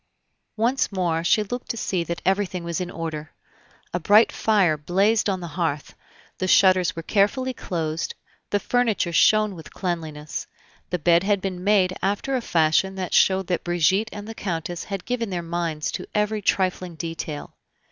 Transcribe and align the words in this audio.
Once 0.57 0.91
more 0.91 1.23
she 1.23 1.43
looked 1.43 1.69
to 1.69 1.77
see 1.77 2.03
that 2.03 2.23
everything 2.25 2.63
was 2.63 2.81
in 2.81 2.89
order. 2.89 3.29
A 3.93 3.99
bright 3.99 4.31
fire 4.31 4.75
blazed 4.75 5.29
on 5.29 5.41
the 5.41 5.49
hearth, 5.53 5.93
the 6.39 6.47
shutters 6.47 6.95
were 6.95 7.03
carefully 7.03 7.53
closed, 7.53 8.15
the 8.49 8.59
furniture 8.59 9.13
shone 9.13 9.53
with 9.53 9.71
cleanliness, 9.71 10.47
the 10.89 10.97
bed 10.97 11.21
had 11.21 11.39
been 11.39 11.63
made 11.63 11.95
after 12.01 12.35
a 12.35 12.41
fashion 12.41 12.95
that 12.95 13.13
showed 13.13 13.45
that 13.45 13.63
Brigitte 13.63 14.09
and 14.11 14.27
the 14.27 14.33
Countess 14.33 14.85
had 14.85 15.05
given 15.05 15.29
their 15.29 15.43
minds 15.43 15.91
to 15.91 16.07
every 16.15 16.41
trifling 16.41 16.95
detail. 16.95 17.53